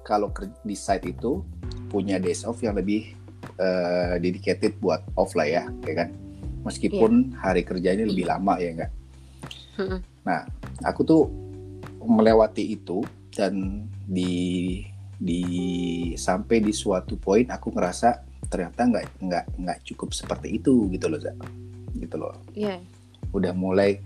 [0.00, 0.32] kalau
[0.64, 1.44] di site itu
[1.92, 3.12] punya days off yang lebih
[3.60, 6.23] eh, dedicated buat off lah ya, ya kan.
[6.64, 8.92] Meskipun hari kerjanya lebih lama ya enggak.
[9.76, 10.00] Mm-mm.
[10.84, 11.28] Aku tuh
[12.04, 14.80] melewati itu dan di
[15.14, 15.42] di
[16.18, 18.08] sampai di suatu poin aku ngerasa
[18.50, 21.32] ternyata nggak nggak nggak cukup seperti itu gitu loh Za.
[21.96, 22.82] gitu loh Iya.
[23.32, 23.98] udah mulai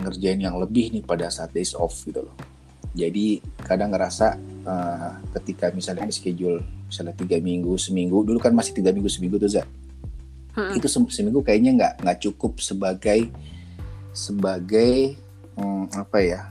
[0.00, 2.34] ngerjain yang lebih nih pada saat days off gitu loh.
[2.90, 4.34] Jadi kadang ngerasa
[4.66, 9.50] eh, ketika misalnya schedule misalnya tiga minggu seminggu dulu kan masih tiga minggu seminggu tuh
[9.50, 9.62] Za.
[10.54, 10.76] Mm-mm.
[10.76, 13.30] Itu sem- seminggu kayaknya nggak nggak cukup sebagai
[14.10, 15.14] sebagai
[15.54, 16.42] hmm, apa ya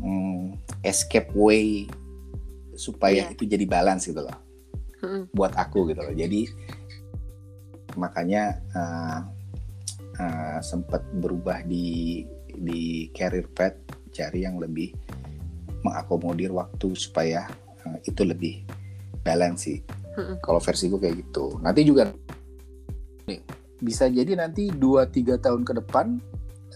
[0.00, 1.84] hmm, escape way
[2.72, 3.32] supaya Iya.
[3.36, 4.38] itu jadi balance gitu loh
[5.04, 5.28] Mm-mm.
[5.36, 6.12] buat aku gitu loh.
[6.16, 6.48] Jadi
[7.98, 9.18] makanya uh,
[10.16, 12.24] uh, sempat berubah di
[12.60, 13.76] di career path
[14.12, 14.92] cari yang lebih
[15.84, 17.48] mengakomodir waktu supaya
[17.84, 18.64] uh, itu lebih
[19.20, 19.78] balance sih.
[20.16, 20.40] Mm-mm.
[20.40, 21.60] Kalau versiku kayak gitu.
[21.60, 22.08] Nanti juga
[23.30, 23.40] nih,
[23.78, 26.18] bisa jadi nanti 2-3 tahun ke depan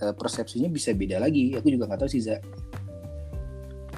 [0.01, 1.53] uh, persepsinya bisa beda lagi.
[1.59, 2.39] Aku juga nggak tahu sih Za.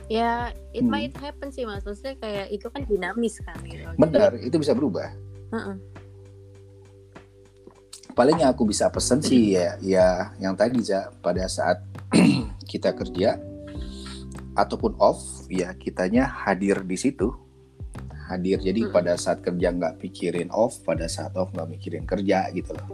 [0.06, 0.94] Ya, it Hmm.
[0.94, 1.82] might happen sih mas.
[1.82, 3.84] Maksudnya kayak itu kan dinamis kan gitu.
[3.98, 5.10] Benar, itu bisa berubah.
[5.52, 5.76] Heeh.
[8.16, 11.84] paling yang aku bisa pesen sih ya ya yang tadi za pada saat
[12.70, 13.36] kita kerja
[14.56, 17.28] ataupun off ya kitanya hadir di situ
[18.26, 18.92] hadir jadi Mm.
[18.92, 22.88] pada saat kerja nggak pikirin off pada saat off nggak mikirin kerja gitu loh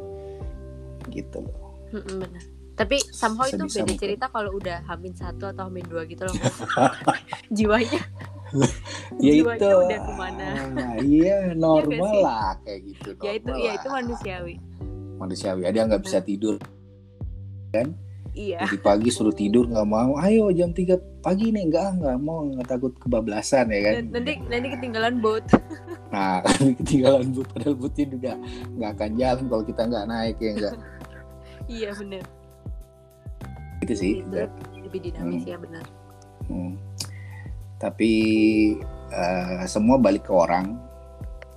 [1.09, 1.57] gitu loh
[1.91, 2.45] Mm-mm, benar.
[2.73, 4.01] Tapi somehow itu Sebisa beda mungkin.
[4.01, 6.33] cerita kalau udah hamin satu atau hamin dua gitu loh.
[7.57, 8.01] Jiwanya,
[9.21, 10.49] ya jiwanya itu udah ke mana?
[10.73, 12.23] ah, iya normal sih?
[12.23, 14.55] lah kayak gitu Ya itu, normal ya itu manusiawi.
[15.15, 16.57] manusiawi ada nggak bisa tidur
[18.33, 18.65] Iya.
[18.65, 20.17] Jadi pagi suruh tidur nggak mau.
[20.17, 23.93] Ayo jam 3 pagi nih nggak nggak mau nggak takut kebablasan ya kan.
[24.09, 25.45] Nanti nanti ketinggalan boat.
[26.13, 26.45] Nah
[26.77, 28.33] ketinggalan but padahal butnya juga
[28.77, 30.75] nggak akan jalan kalau kita nggak naik ya nggak.
[31.73, 32.25] iya benar.
[33.81, 34.15] Itu sih.
[34.29, 34.53] Zat.
[34.77, 35.53] Lebih dinamis Hmm.
[35.53, 35.85] ya benar.
[36.53, 36.73] Hmm.
[37.81, 38.13] Tapi
[39.09, 40.77] eh, semua balik ke orang.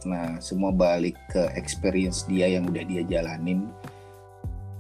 [0.08, 3.68] Nah semua balik ke experience dia yang udah dia jalanin.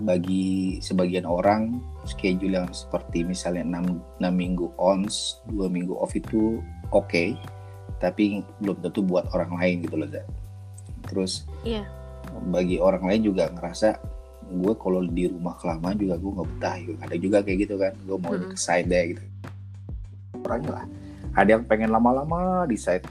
[0.03, 6.59] Bagi sebagian orang schedule yang seperti misalnya 6, 6 minggu ons, 2 minggu off itu
[6.91, 7.35] oke.
[7.95, 10.27] tapi belum tentu buat orang lain gitu loh Zat.
[11.07, 11.87] Terus Iya.
[12.51, 13.95] bagi orang lain juga ngerasa
[14.45, 16.93] gue kalau di rumah kelamaan juga gue nggak betah gitu.
[16.99, 18.51] ada juga kayak gitu kan gue mau Mm-mm.
[18.51, 19.23] ke side deh gitu
[20.37, 20.85] orangnya lah
[21.33, 23.07] ada yang pengen lama-lama di side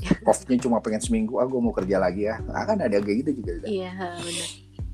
[0.30, 3.18] off-nya cuma pengen seminggu ah gue mau kerja lagi ya ah, kan ada yang kayak
[3.26, 4.48] gitu juga iya benar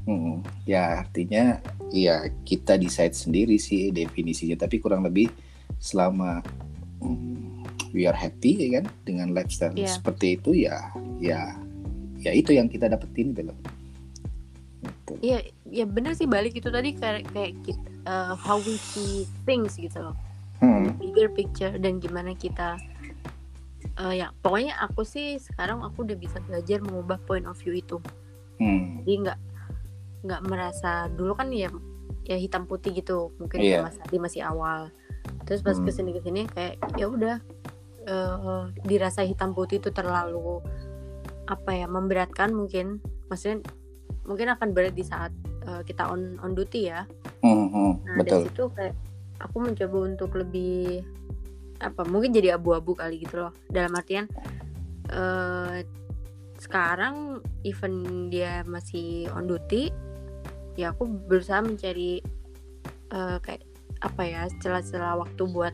[0.07, 1.59] Hmm, ya artinya
[1.91, 5.27] ya kita decide sendiri sih definisinya tapi kurang lebih
[5.83, 6.47] selama
[7.03, 9.91] hmm, we are happy ya kan dengan lifestyle Iya.
[9.99, 10.79] seperti itu ya
[11.19, 11.59] ya
[12.23, 13.59] ya itu yang kita dapetin gitu loh.
[14.87, 15.13] Gitu.
[15.27, 15.39] Iya,
[15.75, 19.99] ya bener sih balik itu tadi kayak kayak kita, uh, how we see things gitu
[19.99, 20.15] loh,
[20.63, 22.79] Hmm, bigger picture dan gimana kita
[23.99, 27.99] uh, ya pokoknya aku sih sekarang aku udah bisa belajar mengubah point of view itu.
[28.63, 29.39] hmm, Jadi nggak
[30.27, 31.71] nggak merasa dulu kan ya
[32.27, 33.87] ya hitam putih gitu mungkin Iya.
[33.87, 34.91] Mas Adi masih awal.
[35.47, 35.87] Terus pas Hmm.
[35.87, 37.37] ke sini ke sini kayak ya udah
[38.07, 40.59] uh, dirasa hitam putih itu terlalu
[41.47, 42.99] apa ya memberatkan mungkin
[43.31, 43.63] maksudnya
[44.27, 45.31] mungkin akan berat di saat
[45.65, 47.07] uh, kita on on duty ya.
[47.41, 48.27] hmm, hmm, Nah betul.
[48.27, 48.95] dari situ kayak
[49.39, 51.07] aku mencoba untuk lebih
[51.79, 54.27] apa mungkin jadi abu-abu kali gitu loh dalam artian
[55.07, 55.85] eh
[56.57, 59.93] sekarang even dia masih on duty
[60.77, 62.21] ya aku berusaha mencari
[63.11, 63.65] eh, kayak
[64.05, 65.73] apa ya celah-celah waktu buat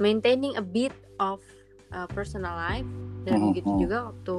[0.00, 1.44] maintaining a bit of
[1.92, 2.88] uh, personal life.
[3.28, 3.80] Dan Mhm, begitu mhm.
[3.84, 4.36] juga waktu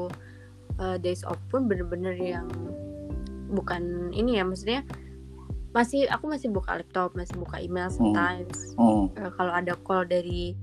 [0.82, 2.50] uh, days off pun bener-bener yang
[3.52, 4.82] bukan ini ya maksudnya
[5.71, 8.74] masih aku masih buka laptop masih buka email sometimes.
[8.76, 10.56] Hmm, Eh, kalau ada call dari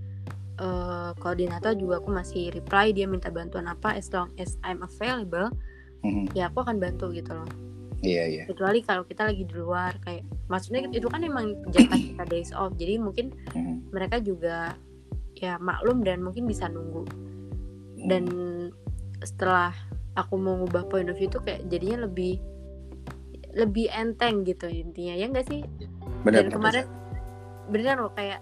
[0.59, 5.55] eh, koordinator juga aku masih reply dia minta bantuan apa as long as I'm available
[6.03, 7.47] hmm, ya aku akan bantu gitu loh
[7.99, 8.45] Iya iya.
[8.47, 12.71] kecuali kalau kita lagi di luar kayak maksudnya itu kan emang jatah kita days off
[12.79, 14.79] jadi mungkin Hmm, mereka juga
[15.35, 17.03] ya maklum dan mungkin bisa nunggu.
[18.07, 18.25] Dan
[19.23, 19.75] setelah
[20.15, 22.39] aku mau ngubah point of view tuh kayak jadinya lebih
[23.59, 25.67] lebih enteng gitu intinya ya enggak sih?
[26.23, 26.85] Benar dan kemarin
[27.71, 28.39] beneran loh kayak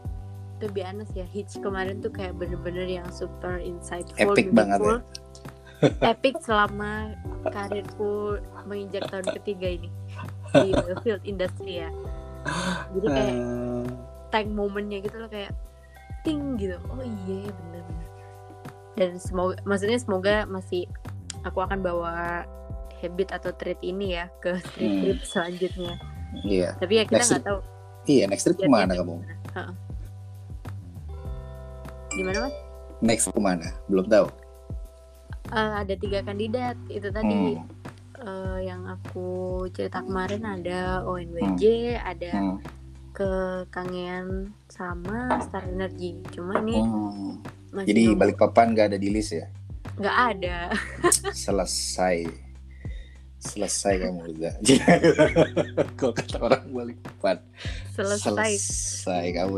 [0.61, 4.99] to be honest ya Hitch kemarin tuh kayak bener-bener yang super insightful Epic banget ya.
[6.01, 7.13] epic selama
[7.49, 8.13] karirku
[8.65, 9.89] menginjak tahun ketiga ini
[10.53, 10.71] di
[11.03, 11.91] field industry ya
[12.93, 13.85] jadi kayak Eh,
[14.29, 15.55] tag momennya gitu loh kayak
[16.23, 18.09] ting gitu oh iya bener bener
[18.97, 20.87] dan semoga maksudnya semoga masih
[21.43, 22.43] aku akan bawa
[22.97, 25.01] habit atau trait ini ya ke trip Hmm.
[25.01, 25.95] trip selanjutnya
[26.43, 26.75] Iya.
[26.77, 27.61] tapi ya kita nggak tahu
[28.07, 29.19] Iya, next trip ke mana kamu?
[32.09, 32.55] gimana mas
[32.97, 33.69] Next ke mana?
[33.87, 34.25] Belum tahu.
[35.47, 36.75] Eh, ada tiga kandidat.
[36.91, 37.63] Itu tadi Hmm,
[38.27, 42.59] eh, yang aku cerita kemarin ada ONWJ ada hmm,
[43.15, 43.31] ke
[43.71, 46.19] Kangean sama Star Energy.
[46.35, 47.31] Cuma ini hmm.
[47.73, 48.21] masih Jadi nunggu.
[48.21, 49.47] balik papan nggak ada di list ya?
[49.97, 50.59] nggak ada.
[51.47, 52.29] Selesai.
[53.37, 54.55] Selesai kamu udah
[55.95, 57.39] kalau kata orang balik papan?
[57.95, 58.59] Selesai.
[58.59, 59.57] Selesai kamu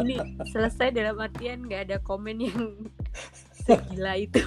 [0.00, 0.16] ini
[0.48, 2.88] selesai dalam artian nggak ada komen yang
[3.66, 4.40] segila itu.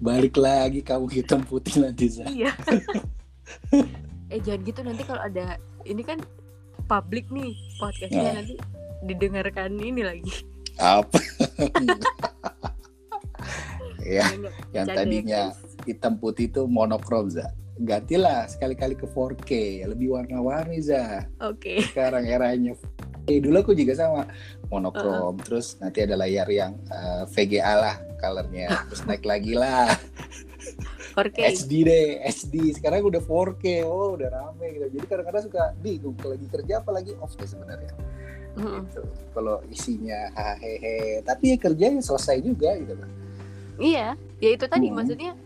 [0.00, 2.50] Balik lagi kamu hitam putih nanti iya.
[4.32, 4.80] Eh jangan gitu.
[4.82, 6.18] Nanti kalau ada ini kan
[6.90, 8.34] publik nih podcastnya Nah.
[8.42, 8.54] nanti
[9.06, 10.32] didengarkan ini lagi.
[10.78, 11.18] Apa?
[14.00, 15.42] Ya Nggak, yang bercanda ya, tadinya
[15.86, 17.46] hitam putih itu monokrom za
[17.80, 19.50] gantilah sekali-kali ke 4K
[19.88, 21.80] lebih warna-warni za oke.
[21.90, 22.76] Sekarang eranya
[23.28, 24.26] Eh, dulu aku juga sama
[24.72, 25.38] monokrom.
[25.44, 28.66] Terus nanti ada layar yang eh, VGA lah colornya.
[28.90, 29.92] Terus naik lagi lah.
[31.14, 34.86] oke HD deh HD sekarang udah 4K oh udah rame gitu.
[34.98, 37.92] Jadi kadang-kadang suka bingung kalau lagi kerja apalagi off deh sebenarnya.
[38.58, 38.82] Mm-mm.
[38.90, 39.06] gitu.
[39.30, 43.10] kalau isinya hahehe tapi ya kerjanya selesai juga gitu kan
[43.78, 44.18] iya.
[44.40, 44.96] Ya itu tadi Hmm.
[44.98, 45.38] maksudnya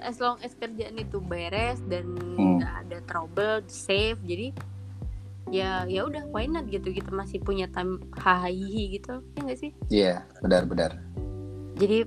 [0.00, 2.06] as long as kerjaan itu beres dan
[2.36, 2.58] Hmm.
[2.58, 4.50] nggak ada trouble safe jadi
[5.48, 9.70] ya ya udah why not gitu kita masih punya time hahaha gitu ya nggak sih?
[9.88, 10.92] Iya benar-benar
[11.74, 12.04] jadi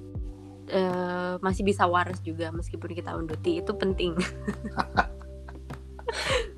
[0.67, 4.15] eh, masih bisa waras juga meskipun kita on duty itu penting.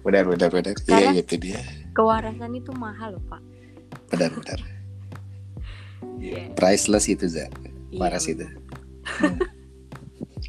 [0.03, 0.75] Benar benar benar.
[0.83, 1.61] Iya itu dia.
[1.93, 3.41] kewarasan itu mahal loh pak.
[4.09, 4.59] Benar benar.
[6.23, 6.55] Iya.
[6.55, 7.47] priceless itu za
[7.91, 8.43] Iya, waras itu.
[9.03, 9.39] Hmm.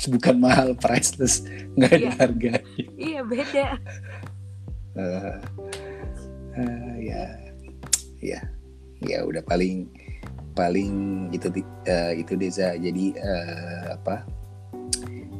[0.14, 1.44] bukan mahal priceless.
[1.74, 2.10] Nggak ada Iya.
[2.20, 2.52] harga.
[2.96, 3.66] Iya beda.
[4.94, 5.36] Eh,
[6.54, 7.24] eh, ya.
[8.20, 8.40] Ya.
[9.04, 9.90] Ya udah paling
[10.54, 11.50] paling itu
[11.84, 14.22] eh, itu desa jadi eh, apa?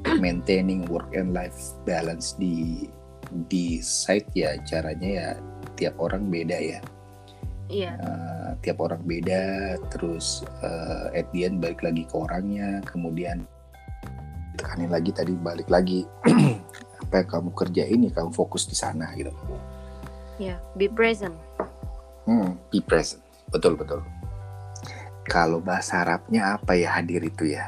[0.25, 1.57] Maintaining work and life
[1.89, 2.87] balance di
[3.51, 5.29] di site ya caranya ya
[5.79, 6.81] tiap orang beda ya.
[7.73, 7.97] Iya.
[7.97, 13.49] Eh, tiap orang beda terus eh, at the end balik lagi ke orangnya kemudian
[14.57, 16.07] tekanin lagi tadi balik lagi.
[17.05, 19.31] Apa yang kamu kerjain ya kamu fokus di sana gitu.
[20.41, 21.35] Ya be present.
[22.25, 23.21] Hmm, be present.
[23.53, 24.01] Betul betul.
[25.25, 27.65] Kalau bahasa Arabnya apa ya hadir itu ya?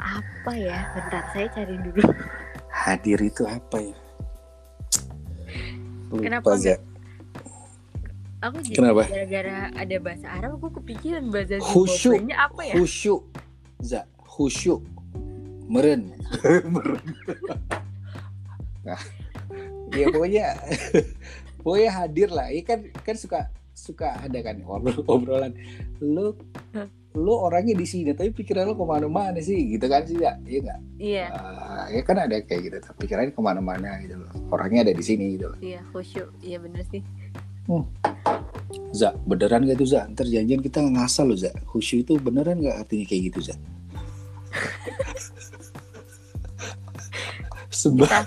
[0.00, 0.92] Apa ya?
[0.96, 2.00] Bentar saya cari dulu.
[2.86, 3.96] Hadir itu apa ya?
[6.08, 6.76] Lupa, Kenapa Za.
[8.40, 9.02] aku jadi Kenapa?
[9.10, 11.58] gara-gara ada bahasa Arab aku kepikiran bahasa.
[11.60, 12.74] Zimbabwe-nya apa ya?
[12.78, 13.22] Khusyuk.
[13.80, 14.80] Za khusyuk
[15.66, 16.14] meren.
[16.74, 17.02] Meren.
[18.86, 19.00] Nah
[19.92, 20.46] ya pokoknya
[21.64, 22.48] pokoknya hadir lah.
[22.50, 25.52] Ya kan kan suka suka ada kan obrol- obrolan.
[26.00, 26.32] Lu
[27.16, 29.56] lu orangnya di sini tapi pikiran lu ke mana-mana sih?
[29.74, 30.36] Gitu kan sih ya?
[30.44, 30.80] Iya nggak?
[31.00, 31.24] Iya.
[31.32, 34.30] Ah, ya kan ada kayak gitu tapi pikirannya ke mana-mana gitu loh.
[34.52, 35.58] Orangnya ada di sini gitu loh.
[35.58, 36.28] Iya khusyuk.
[36.44, 37.00] Iya bener sih.
[38.94, 40.06] Za beneran gak tuh Za?
[40.06, 41.50] Ntar janjian kita ngasal loh Za.
[41.66, 43.56] Khusyuk itu beneran gak artinya kayak gitu Za
[47.76, 48.20] Sembar Kita.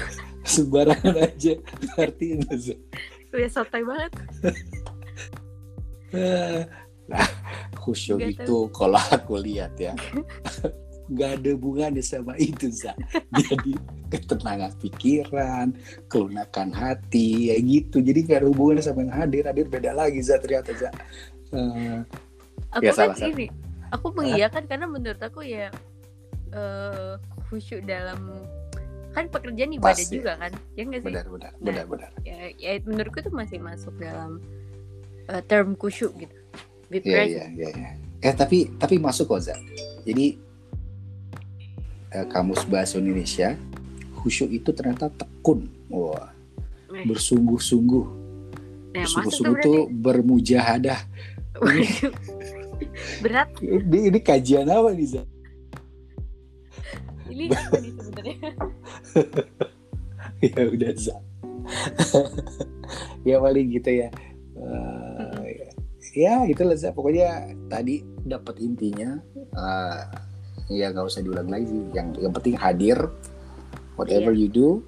[0.54, 1.52] sembarangan aja
[1.98, 2.76] artinya Za
[3.34, 4.12] udah sotoy banget.
[7.10, 7.26] Nah
[7.76, 9.92] khusyuk Nggak itu kalau aku lihat ya.
[11.12, 12.96] Nggak ada hubungannya sama itu Za.
[13.34, 13.76] Jadi
[14.08, 15.76] ketenangan pikiran
[16.08, 18.00] kelunakan hati ya gitu.
[18.00, 19.44] Jadi nggak ada hubungannya sama yang hadir.
[19.44, 20.88] Hadir beda lagi Za ternyata Za.
[21.52, 21.98] Eh,
[22.72, 23.52] aku Ya, kan salah, ini
[23.92, 25.68] aku mengiyakan karena menurut aku ya
[26.54, 27.14] eh
[27.52, 28.48] khusyuk dalam
[29.14, 30.12] kan pekerjaan ibadah Pas, ya.
[30.12, 31.62] juga kan ya nggak sih benar benar Nah.
[31.62, 34.42] benar benar ya, ya menurutku itu masih masuk dalam
[35.26, 36.36] eh, term khusyuk gitu
[36.92, 37.68] Iya iya iya.
[37.70, 37.90] iya.
[38.20, 39.56] Eh tapi tapi masuk kok Za.
[40.06, 40.38] Jadi
[42.12, 43.58] eh, kamus bahasa Indonesia
[44.14, 45.66] khusyuk itu ternyata tekun.
[45.88, 46.30] Wah,
[46.94, 48.04] Eh, bersungguh-sungguh.
[48.06, 48.14] nah,
[48.94, 51.00] tuh Bersungguh-sungguh berarti tuh bermujahadah.
[53.18, 55.22] Berat Ini, ini kajian apa nih Za?
[57.34, 58.50] Ini apa nih sebenarnya
[60.44, 61.16] ya udah Za.
[63.28, 64.08] ya paling gitu ya.
[64.58, 65.56] Eh,
[66.16, 66.92] ya itulah Za.
[66.92, 69.16] Pokoknya tadi dapat intinya.
[69.54, 70.00] eh,
[70.72, 71.80] ya nggak usah diulang lagi.
[71.96, 72.98] Yang yang penting hadir.
[73.94, 74.82] Whatever you do,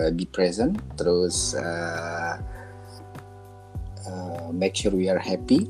[0.00, 0.80] uh, be present.
[0.96, 2.40] Terus uh,
[4.08, 5.68] uh, make sure we are happy.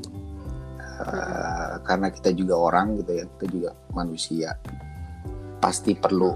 [1.02, 4.54] Uh, karena kita juga orang gitu ya, kita juga manusia.
[5.66, 6.30] Pasti perlu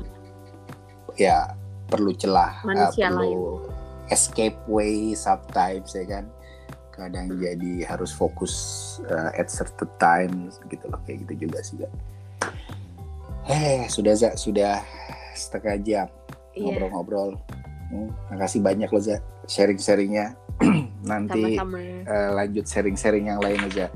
[1.14, 1.54] ya
[1.86, 3.62] perlu celah, uh, perlu
[4.10, 6.26] escape way sometimes ya kan.
[6.90, 8.52] Kadang jadi harus fokus
[9.06, 10.34] uh, at certain time
[10.66, 11.78] gitu loh kayak gitu juga sih.
[11.78, 11.86] Za.
[13.46, 14.82] Eh sudah Za, sudah
[15.32, 16.06] setengah jam
[16.52, 17.38] iya ngobrol-ngobrol.
[17.90, 20.34] Hmm, makasih banyak loh Za sharing-sharingnya.
[21.10, 23.86] Nanti sama-sama eh, lanjut sharing-sharing yang lain aja.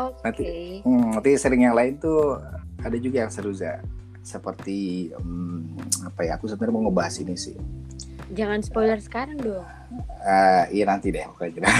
[0.00, 2.40] oke nanti- Hmm, nanti sharing yang lain tuh
[2.80, 3.80] ada juga yang seru Za.
[4.22, 4.78] Seperti
[5.10, 6.36] hmm, apa ya?
[6.36, 7.56] Aku sebenarnya mau ngebahas ini sih.
[8.30, 9.66] jangan spoiler sekarang dong
[10.22, 11.66] Eh, iya nanti deh pokoknya.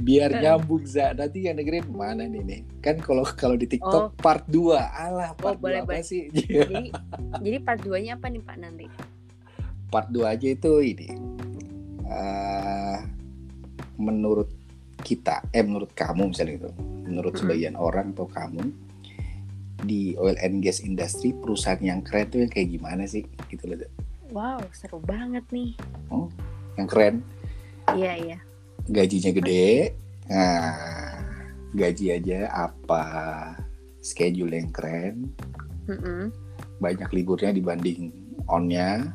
[0.00, 1.12] Biar nyambung Za.
[1.12, 2.60] Nanti yang dengerin mana nih nih?
[2.78, 4.16] Kan kalau kalau di TikTok Oh.
[4.16, 4.78] part 2.
[4.78, 6.04] Alah, part boleh, 2 apa boleh.
[6.06, 6.30] sih?
[6.30, 6.88] jadi
[7.36, 8.86] jadi part 2 nya apa nih pak nanti
[9.88, 11.08] part 2 aja itu ini
[12.06, 12.98] eh
[13.96, 14.46] menurut
[15.00, 16.70] kita eh menurut kamu misalnya itu
[17.02, 17.42] menurut Mm-mm.
[17.42, 18.70] sebagian orang atau kamu
[19.84, 23.24] di oil and gas industry perusahaan yang keren tuh yang kayak gimana sih?
[23.48, 23.78] Gitu loh
[24.30, 25.74] wow seru banget nih.
[26.78, 27.14] Yang keren.
[27.94, 28.38] Iya iya.
[28.86, 29.94] Gajinya gede.
[30.30, 30.74] Nah
[31.74, 33.04] gaji aja apa?
[34.00, 35.30] Schedule yang keren.
[35.90, 36.30] Mm-mm.
[36.80, 38.08] banyak liburnya dibanding
[38.48, 39.10] onnya.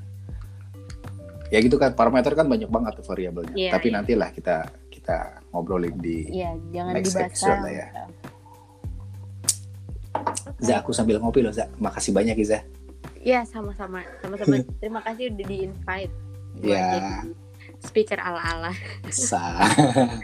[1.49, 3.55] Ya gitu kan parameter kan banyak banget variabelnya.
[3.55, 3.95] Iya, tapi iya.
[3.97, 7.87] nantilah kita kita ngobrolin di iya jangan Next episode lah ya.
[10.59, 11.67] Za aku sambil ngopi loh Za.
[11.79, 12.59] Makasih banyak ya Za
[13.25, 14.05] Iya sama-sama.
[14.21, 14.61] Sama-sama.
[14.81, 16.13] Terima kasih udah di invite
[16.63, 17.19] Ya.
[17.83, 18.71] speaker ala-ala.
[19.11, 19.67] Sa.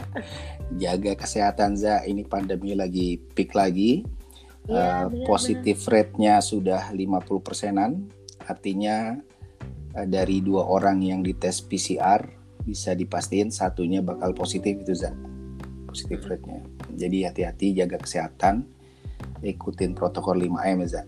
[0.81, 2.05] Jaga kesehatan Za.
[2.07, 4.05] Ini pandemi lagi peak lagi.
[4.69, 5.25] Eh, benar-benar.
[5.25, 8.07] positif rate-nya sudah 50 persenan.
[8.45, 9.17] Artinya
[9.97, 12.21] eh, dari dua orang yang dites PCR
[12.61, 15.11] bisa dipastiin satunya bakal positif itu Za.
[15.89, 16.61] Positif rate-nya.
[16.93, 18.63] Jadi hati-hati jaga kesehatan
[19.41, 21.03] ikutin protokol 5M ya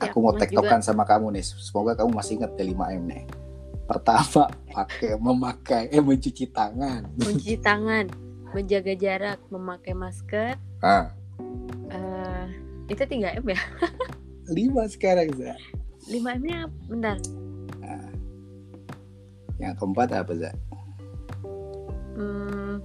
[0.00, 1.44] Siap, aku mau tektokan sama kamu nih.
[1.44, 3.24] Semoga kamu masih ingat ya 5M nih.
[3.84, 7.04] Pertama pakai memakai eh mencuci tangan.
[7.20, 8.08] Mencuci tangan
[8.56, 10.56] menjaga jarak memakai masker.
[10.80, 11.12] Ah.
[11.92, 12.46] Eh
[12.88, 13.60] itu 3 m ya?
[14.56, 15.54] Lima sekarang Za
[16.08, 17.16] 5 m nya bentar.
[19.60, 20.50] Yang keempat apa Za
[22.16, 22.80] hmm,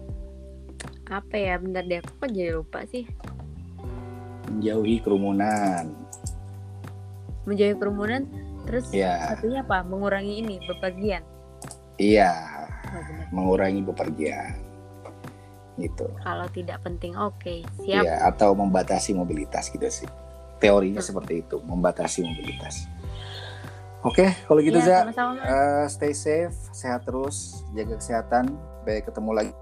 [1.09, 1.55] apa ya?
[1.57, 3.07] Bentar deh aku kok jadi lupa sih
[4.47, 5.89] menjauhi kerumunan
[7.45, 8.25] menjauhi kerumunan
[8.65, 9.35] terus Iya.
[9.35, 11.21] satunya apa mengurangi ini bepergian
[11.95, 12.27] Iya,
[12.85, 13.25] Oh, benar.
[13.31, 14.59] mengurangi bepergian.
[15.75, 16.07] Gitu.
[16.19, 20.07] kalau tidak penting oke siap Iya, atau membatasi mobilitas gitu sih.
[20.57, 21.09] Teorinya Hmm.
[21.11, 22.87] seperti itu, membatasi mobilitas.
[23.99, 25.43] Oke, kalau gitu Iya, Za, sama-sama Mas.
[25.45, 28.45] eh, stay safe, sehat terus, jaga kesehatan.
[28.55, 29.53] Sampai ketemu lagi.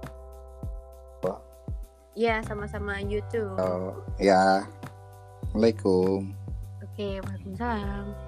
[2.14, 3.58] Iya, sama-sama YouTube.
[3.58, 4.62] Oh, ya,
[5.50, 6.30] Assalamualaikum.
[6.82, 8.23] Oke, Waalaikumsalam.